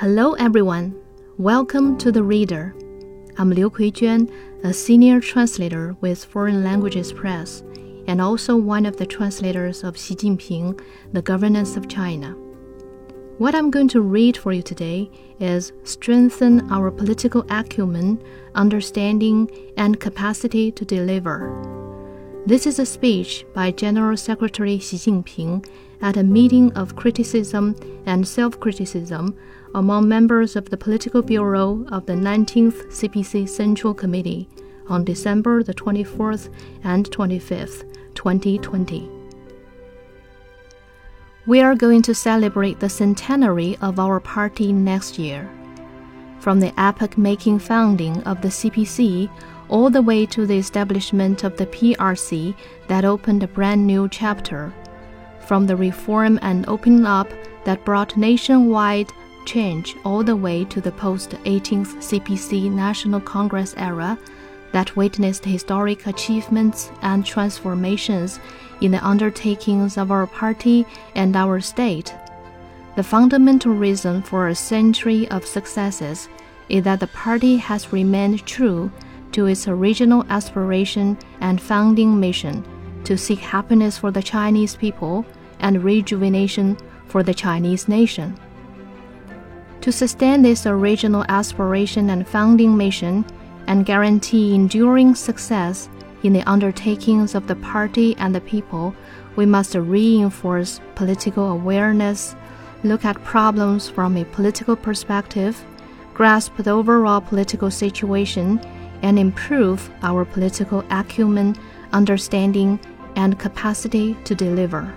[0.00, 0.94] Hello, everyone.
[1.38, 2.74] Welcome to the Reader.
[3.38, 4.30] I'm Liu Kuijuan,
[4.62, 7.62] a senior translator with Foreign Languages Press,
[8.06, 10.78] and also one of the translators of Xi Jinping,
[11.14, 12.32] The Governance of China.
[13.38, 15.10] What I'm going to read for you today
[15.40, 18.22] is Strengthen Our Political Acumen,
[18.54, 21.72] Understanding, and Capacity to Deliver.
[22.44, 25.66] This is a speech by General Secretary Xi Jinping
[26.02, 27.74] at a meeting of criticism
[28.04, 29.36] and self criticism
[29.76, 34.48] among members of the Political Bureau of the 19th CPC Central Committee
[34.88, 36.48] on December the 24th
[36.82, 37.84] and 25th,
[38.14, 39.10] 2020.
[41.46, 45.46] We are going to celebrate the centenary of our party next year.
[46.40, 49.30] From the epoch making founding of the CPC
[49.68, 52.54] all the way to the establishment of the PRC
[52.88, 54.72] that opened a brand new chapter.
[55.40, 57.30] From the reform and opening up
[57.64, 59.12] that brought nationwide
[59.46, 64.18] change all the way to the post 18th CPC National Congress era
[64.72, 68.40] that witnessed historic achievements and transformations
[68.80, 72.14] in the undertakings of our party and our state.
[72.96, 76.28] The fundamental reason for a century of successes
[76.68, 78.90] is that the party has remained true
[79.32, 82.64] to its original aspiration and founding mission
[83.04, 85.24] to seek happiness for the Chinese people
[85.60, 86.76] and rejuvenation
[87.06, 88.38] for the Chinese nation.
[89.86, 93.24] To sustain this original aspiration and founding mission
[93.68, 95.88] and guarantee enduring success
[96.24, 98.96] in the undertakings of the party and the people,
[99.36, 102.34] we must reinforce political awareness,
[102.82, 105.64] look at problems from a political perspective,
[106.14, 108.58] grasp the overall political situation,
[109.02, 111.54] and improve our political acumen,
[111.92, 112.80] understanding,
[113.14, 114.92] and capacity to deliver.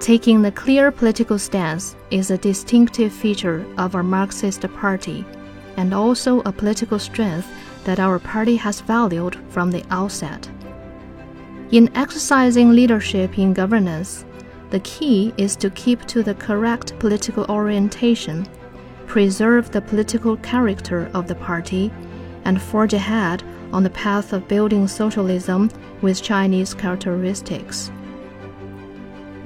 [0.00, 5.24] Taking the clear political stance is a distinctive feature of our Marxist party
[5.76, 7.48] and also a political strength
[7.84, 10.48] that our party has valued from the outset.
[11.72, 14.24] In exercising leadership in governance,
[14.70, 18.46] the key is to keep to the correct political orientation,
[19.06, 21.90] preserve the political character of the party,
[22.44, 23.42] and forge ahead
[23.72, 25.70] on the path of building socialism
[26.02, 27.90] with Chinese characteristics.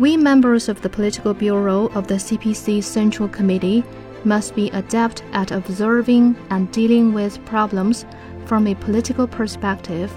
[0.00, 3.84] We members of the Political Bureau of the CPC Central Committee
[4.24, 8.06] must be adept at observing and dealing with problems
[8.46, 10.10] from a political perspective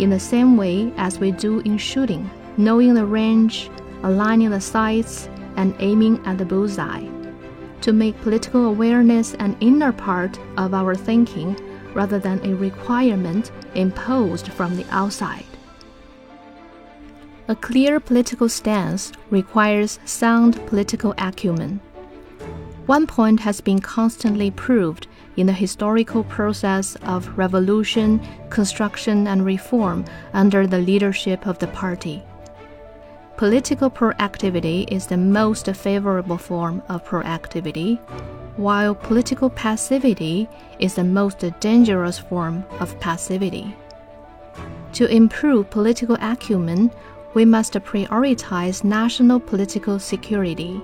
[0.00, 3.70] in the same way as we do in shooting, knowing the range,
[4.02, 7.06] aligning the sights, and aiming at the bullseye.
[7.82, 11.56] To make political awareness an inner part of our thinking
[11.94, 15.51] rather than a requirement imposed from the outside.
[17.52, 21.82] A clear political stance requires sound political acumen.
[22.86, 30.06] One point has been constantly proved in the historical process of revolution, construction, and reform
[30.32, 32.22] under the leadership of the party.
[33.36, 37.98] Political proactivity is the most favorable form of proactivity,
[38.56, 40.48] while political passivity
[40.78, 43.76] is the most dangerous form of passivity.
[44.94, 46.90] To improve political acumen,
[47.34, 50.80] we must prioritize national political security,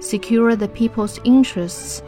[0.00, 2.02] secure the people's interests,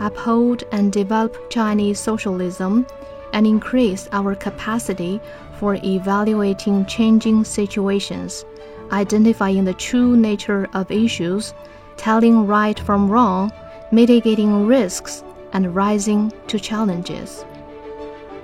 [0.00, 2.86] uphold and develop Chinese socialism,
[3.32, 5.20] and increase our capacity
[5.58, 8.44] for evaluating changing situations,
[8.92, 11.52] identifying the true nature of issues,
[11.96, 13.52] telling right from wrong,
[13.92, 17.44] mitigating risks, and rising to challenges.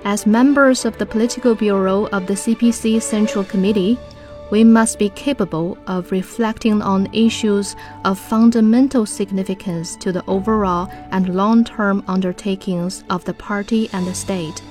[0.05, 3.97] As members of the Political Bureau of the CPC Central Committee,
[4.51, 11.35] we must be capable of reflecting on issues of fundamental significance to the overall and
[11.35, 14.61] long term undertakings of the party and the state,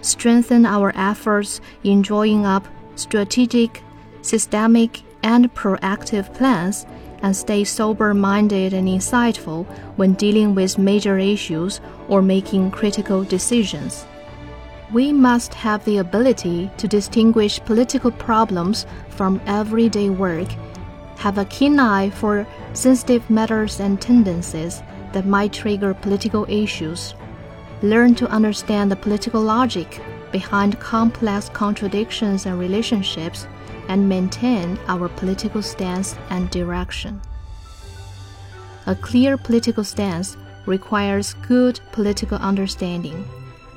[0.00, 3.82] strengthen our efforts in drawing up strategic,
[4.22, 6.86] systemic, and proactive plans,
[7.22, 9.64] and stay sober minded and insightful
[9.96, 14.04] when dealing with major issues or making critical decisions
[14.92, 20.48] we must have the ability to distinguish political problems from everyday work,
[21.16, 27.14] have a keen eye for sensitive matters and tendencies that might trigger political issues,
[27.80, 30.00] learn to understand the political logic
[30.30, 33.46] behind complex contradictions and relationships,
[33.88, 37.20] and maintain our political stance and direction.
[38.86, 40.36] A clear political stance
[40.66, 43.28] requires good political understanding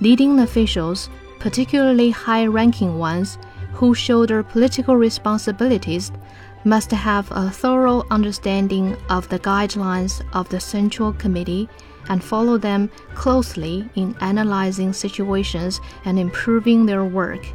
[0.02, 1.10] leading officials,
[1.40, 3.38] particularly high ranking ones,
[3.74, 6.12] who shoulder political responsibilities,
[6.64, 11.70] must have a thorough understanding of the guidelines of the Central Committee
[12.10, 17.46] and follow them closely in analyzing situations and improving their work.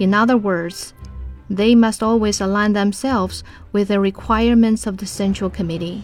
[0.00, 0.94] In other words,
[1.50, 3.42] they must always align themselves
[3.72, 6.02] with the requirements of the Central Committee.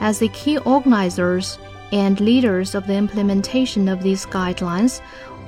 [0.00, 1.58] As the key organizers
[1.92, 5.00] and leaders of the implementation of these guidelines,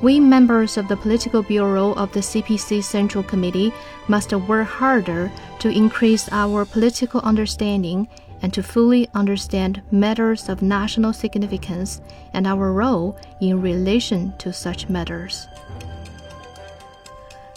[0.03, 3.73] we members of the Political Bureau of the CPC Central Committee
[4.09, 8.07] must work harder to increase our political understanding
[8.43, 12.03] and to fully understand matters of national significance
[12.35, 15.49] and our role in relation to such matters.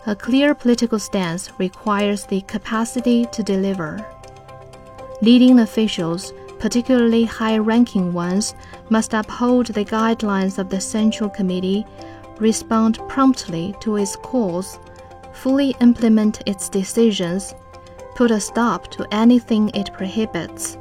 [0.07, 4.05] A clear political stance requires the capacity to deliver.
[5.21, 8.53] Leading officials, particularly high ranking ones,
[8.89, 11.85] must uphold the guidelines of the Central Committee,
[12.37, 14.79] respond promptly to its calls,
[15.33, 17.55] fully implement its decisions,
[18.15, 20.77] put a stop to anything it prohibits,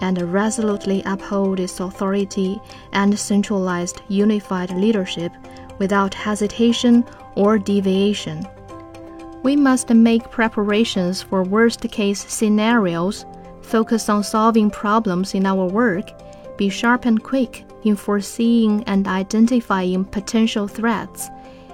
[0.00, 2.60] and resolutely uphold its authority
[2.92, 5.32] and centralized unified leadership
[5.78, 7.04] without hesitation
[7.36, 8.46] or deviation.
[9.42, 13.24] We must make preparations for worst case scenarios,
[13.62, 16.10] focus on solving problems in our work,
[16.56, 21.28] be sharp and quick in foreseeing and identifying potential threats,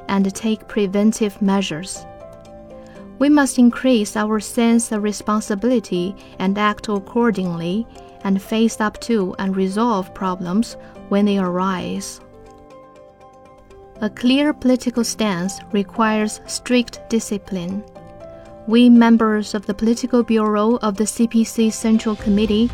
[0.08, 2.06] and take preventive measures.
[3.18, 7.86] We must increase our sense of responsibility and act accordingly,
[8.24, 10.76] and face up to and resolve problems
[11.08, 12.20] when they arise.
[14.02, 17.82] A clear political stance requires strict discipline.
[18.66, 22.68] We members of the Political Bureau of the CPC Central Committee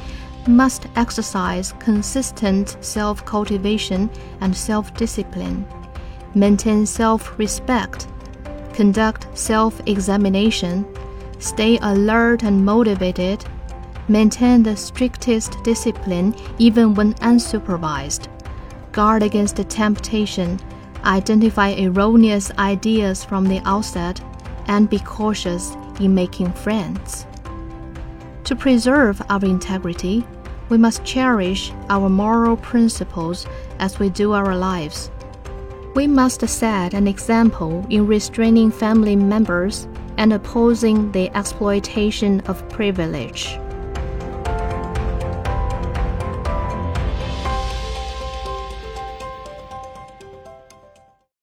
[0.47, 4.09] must exercise consistent self cultivation
[4.41, 5.67] and self discipline,
[6.35, 8.09] maintain self respect,
[8.73, 10.87] conduct self examination,
[11.39, 13.45] stay alert and motivated,
[14.09, 18.29] maintain the strictest discipline even when unsupervised,
[18.93, 20.59] guard against temptation
[21.05, 24.21] identify erroneous ideas from the outset,
[24.67, 27.27] and be cautious in making friends.
[28.45, 30.27] To preserve our integrity,
[30.69, 33.47] we must cherish our moral principles
[33.79, 35.11] as we do our lives.
[35.95, 39.87] We must set an example in restraining family members
[40.17, 43.59] and opposing the exploitation of privilege.